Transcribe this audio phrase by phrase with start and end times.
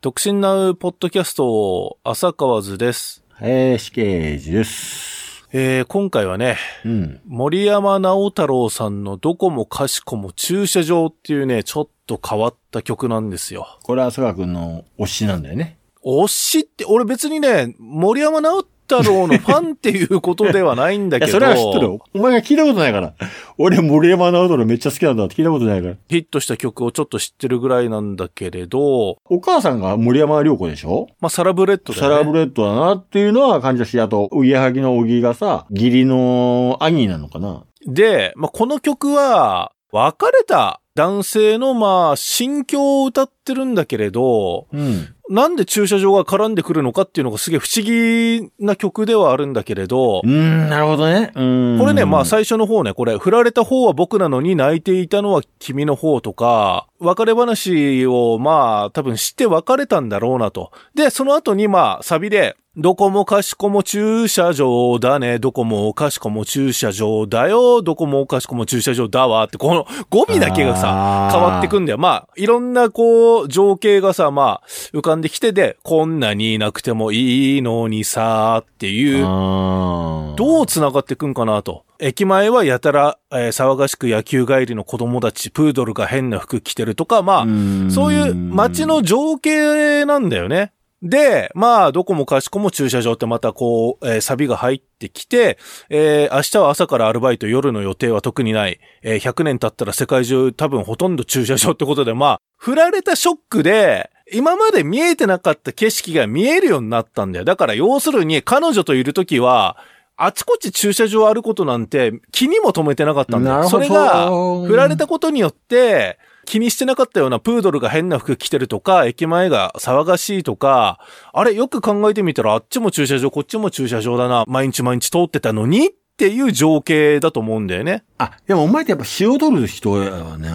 [0.00, 3.24] 独身なうポッドキャスト、浅川図です。
[3.40, 5.44] えー、死刑児です。
[5.52, 7.20] えー、今回はね、うん。
[7.26, 13.76] 森山直太朗さんのどこもかしこも駐車場っていうね、ちょっと変わった曲なんですよ。
[13.82, 15.77] これは浅川くんの推しなんだよね。
[16.08, 21.98] 推しって、俺別にね、森山直太朗の ファンっていうことではないんだいや、けど、それは知ってるよ。
[22.14, 23.12] お前が聞いたことないから。
[23.58, 25.94] 俺、森山直太朗めっちゃ好きなんだって聞いたことないから。
[26.08, 31.08] ヒットした曲をちょっと知ってるぐらいなんだけれど、お母さんが森山良子でしょ？
[31.20, 32.14] まあ、サラブレッドだね。
[32.16, 37.64] ラブレッドだなっていうのは感じたし、あと、おぎやはぎの小木がさ、義理の兄なのかな？
[37.86, 45.14] で、まあ、この曲は、別れた男性の、まあ、心境を歌ってるんだけれど、うん。
[45.30, 51.30] なんで駐車場が絡んでくるのかっていうのがすげえ不思議な曲ではあるんだけれどう、ーん、なるほどね。
[51.36, 51.44] う
[51.76, 51.78] ん。
[51.78, 60.72] これね、まあ最初の方ね、これ、振られた方は僕なのに泣いていたのは君の方とか、別れ話をまあ多分知って別れたんだろうなと。
[60.96, 65.40] で、その後にまあサビで、どこもかしこも駐車場だね。
[65.40, 67.82] どこもかしこも駐車場だよ。
[67.82, 69.42] どこもかしこも駐車場だわ。
[69.46, 71.98] って、この語尾だけがさ、あー変わってくんだよ。
[71.98, 81.84] まあ、いろんなこう、情景がさ、まあ、浮かんできてで、こんなにいなくてもいいのにさ、っていう、どう繋がってくんかなと。
[82.00, 90.72] 駅前はやたら、えー騒がしく野球帰りの子供たち、プードルが変な服着てるとか、まあ、んそういう街の情景なんだよね。
[91.02, 95.58] で、まあ、どこもかしこも駐車場ってまたこう、えーサビが入ってきて、
[95.90, 98.80] えー明日は朝からアルバイト、夜の予定は特にない。
[99.02, 107.44] えー100年経ったら世界中多分ほとんど駐車場ってことで、まあ、振られたショックで、今まで見えてなかった景色が見えるようになったんだよ。
[107.44, 109.78] だから要するに彼女といるときは、
[110.16, 113.68] あちこち駐車場あることなんて気にも留めてなかったんだよ。
[113.68, 114.30] それが、
[114.66, 120.98] 振られたことによって、気にしてなかったようなプードルが変な服着てるとか、駅前が騒がしいとか、
[121.34, 128.02] あれよく考えてみたらあっちも駐車場、こっちも駐車場だな、毎日毎日通ってたのにっていう情景だと思うんだよね。
[128.16, 130.48] あ、でもお前ってやっぱ塩取る人やわね。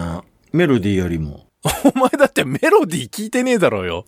[0.52, 1.46] メロディーよりも。
[1.94, 4.04] お前だってメロディー聞いてねえだろうよ。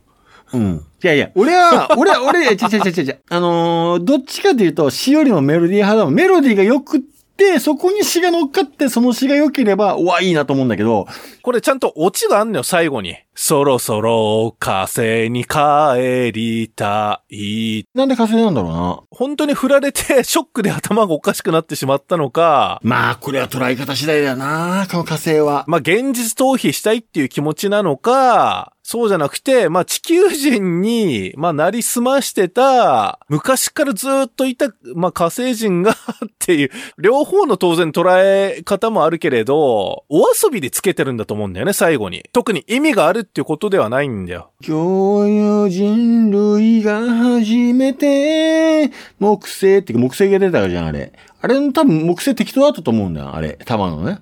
[0.53, 0.85] うん。
[1.03, 6.15] いやいや、俺は、 俺は、俺、ちゃちゃちゃちゃちゃ、あのーどっちかというと、詩よりもメロディー派だもん。
[6.15, 7.16] メロディーが良くって、
[7.61, 11.07] そこに詩が乗っかって、その詩が良ければ、うわ、いいなと思うんだけど、
[11.43, 13.17] これちゃんとオチがあんのよ、最後に。
[13.35, 17.85] そろそろ火星に帰りたい。
[17.95, 19.01] なんで火星なんだろうな。
[19.11, 25.65] 本当に振られてショックで頭がおかしくなってしまったのか、まあ、これは捉え方次第だよな、この火星は。
[25.69, 35.91] まあ、現実逃避したいっていう気持ちなのか、そうじゃなくて、まあ、地球人に、まあ、なりすましてた、昔からずっといた、まあ、火星人が
[36.25, 42.27] っていう、両方の当然捉え方もあるけれど、お遊びでつけてるんだと思うんだよね、最後に。
[42.33, 44.51] 特に意味があるっていうことではないんだよ。
[44.65, 51.13] 今日よ人類が初めて、木星っていうか木星が出たじゃん、あれ。
[51.43, 53.59] あれの多分木星適当だったと思うんだよ、あれ。
[53.65, 54.21] 玉のね。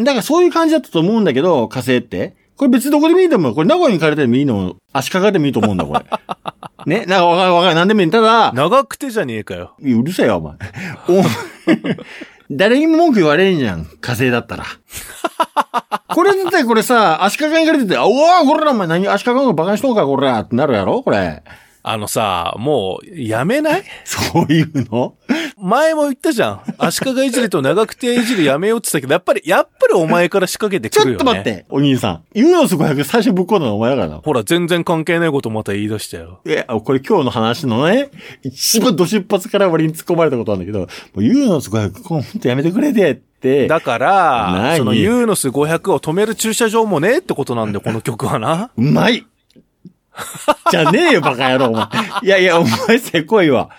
[0.00, 2.42] だからそういう感じだったと思うんだけど、火星って。
[2.56, 3.54] これ別にどこでもいいと思う。
[3.54, 4.76] これ名古屋に行かれてもいいの。
[4.92, 6.04] 足利でもいいと思うんだ、これ。
[6.86, 7.74] ね、なんかわかるわかる。
[7.74, 8.10] なんでもいい。
[8.10, 9.74] ただ、長くてじゃねえかよ。
[9.80, 10.54] うるせえよ、お前。
[11.08, 11.24] お
[12.50, 14.64] 誰にも文句言われんじゃん、火星だったら。
[16.08, 21.42] これだってこれさ、足利に行かれてて、おおこれらお前何足利のバカにしとんか、これってなるやろこれ。
[21.86, 23.84] あのさ、もう、やめない？
[24.04, 25.16] そういうの？
[25.58, 26.62] 前も言ったじゃん。
[26.78, 31.22] 足利いじりと長くていじりやめようって言ったけど、やっぱり、やっぱりお前から仕掛けてちょくるよね。
[31.22, 32.22] っと待って、お兄さん。
[32.32, 34.20] ユーノス500最初ぶっ込んだのお前だからな。
[34.24, 36.40] ほら、全然関係ないことまた言い出したよ。
[36.46, 38.10] え、あこれ今日の話のね、
[38.42, 43.68] 一番ど出発から俺に突っ込まれたことなんだけど、もうユーノス500、ほんとやめてくれてって。
[43.68, 48.70] だから、何そのユーノス500を止める駐車場もねってことなんで、この曲はな。
[48.74, 49.26] うまい
[50.70, 51.88] じゃねえよ、バカ野郎、お前。
[52.22, 53.70] いやいや、お前せこいわ。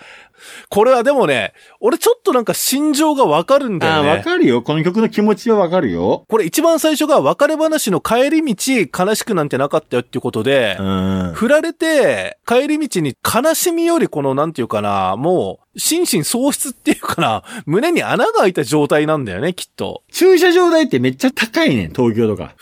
[0.68, 4.22] これはでもね、俺ちょっとなんか心情がわかるんだああ、わよね。
[4.22, 4.62] かるよ。
[4.62, 6.24] この曲の気持ちはわかるよ。
[6.28, 11.32] これ一番最初が別れ話の帰り道悲しくなんてなかったよっていうことでう、ん。
[11.34, 20.02] 振られて、帰り道に悲しみよりこの、なんていうかな、もう、心身喪失っていうかな、胸に穴が開いた状態なんだよね、きっと。
[20.10, 22.54] 駐車場代ってめっちゃ高いねん、東京とか。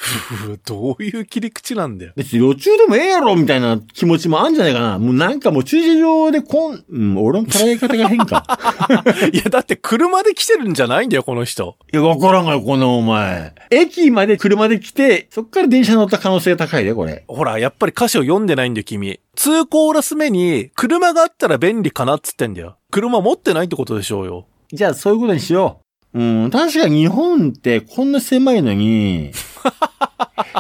[0.67, 2.13] どういう切り口なんだよ。
[2.17, 4.99] 別に路中でもええやろ、みたいな気持ちもあんじゃないかな。
[4.99, 8.45] もうなんかもう駐車場でこん、うん、俺の捉え方が変か。
[9.33, 11.77] いや、だって車で来てるんじゃないんだよ、この人。
[11.93, 13.55] いや、わからんがよ、このお前。
[13.71, 17.25] 駅まで車で来て、そっから電車乗った可能性が高いで、これ。
[17.29, 19.21] ほら、やっぱり歌詞を読んでないんだよ、君。
[19.37, 22.77] 通行ラス目に、車があったら便利かなっつってんだよ。
[22.91, 24.47] 車持ってないってことでしょうよ。
[24.73, 25.85] じゃあ、そういうことにしよう。
[26.15, 29.33] うん、確かに日本ってこんな狭いのに、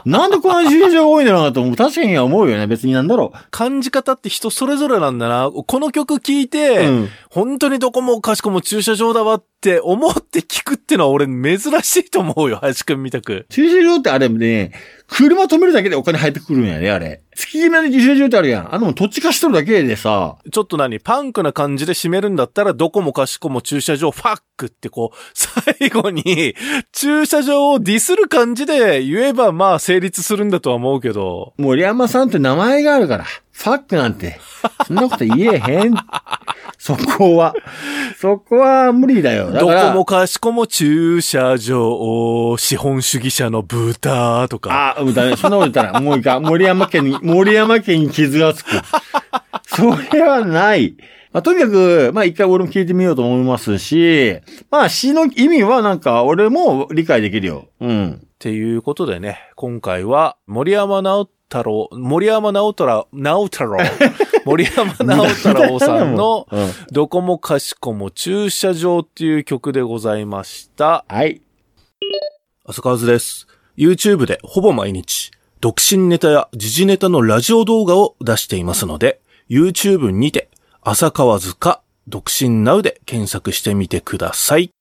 [0.04, 1.76] なんでこんな駐車場が多いんだろうなと思う。
[1.76, 2.66] 確かには思うよね。
[2.66, 5.50] 別になんだろ感じ方って人それぞれなんだな。
[5.50, 6.48] この曲聴いう。
[6.48, 7.08] て、うん。
[7.30, 13.46] 本当にどこもかしこも駐車場だわって思って聞くってのは俺珍しいと思うよ、林くんみたく。
[13.50, 14.72] 駐車場ってあれね、
[15.08, 17.22] 車止めるだけでお金入ってくるんやね、あれ。
[17.36, 18.74] 好きな駐車場ってあるやん。
[18.74, 21.00] あの、土地貸しとるだけでさ、ちょっと何？
[21.00, 26.54] パンクな感じで締めるんだったら、どこもかしこも駐車場ファックってこう、最後に、
[26.92, 34.38] 駐車場をディスる感じで言えばまあ成立するんだとは思うけど、森山さんって名前があるから、ファックなんて、
[34.86, 35.94] そんなこと言えへん。
[36.76, 37.54] そこは。
[38.18, 39.50] そこは無理だよ。
[39.50, 44.96] だどこもかしこも駐車場、資本主義者の豚とか。
[44.98, 45.36] あ、うんだね。
[45.36, 46.40] そんなこと言ったら、もういいか。
[46.40, 48.70] 森山家に、森山家に傷がつく。
[49.66, 50.96] それはない。
[51.32, 54.38] まあ、とにかく、まあ、一回俺も聞いてみようと思いますし、
[54.70, 57.66] まあ、詩の意味はなんか、俺も理解できるよ。
[57.80, 58.20] うん。
[58.22, 63.78] っていうことでね、今回は森山直太郎、森山直太郎、直太郎、
[64.44, 66.70] 森山直太郎さんのうん。
[66.92, 71.04] どこもかしこも駐車場っていう曲でございました。
[71.08, 71.40] はい。
[72.66, 73.46] 浅川図です。
[73.76, 75.30] YouTube でほぼ毎日、
[75.64, 80.50] 独身ネタや時事ネタのラジオ動画を出していますので、YouTube にて、
[80.82, 84.73] 浅川塚、独身ナウで検索してみてください。